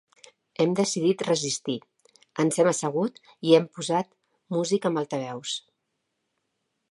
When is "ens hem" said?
2.45-2.71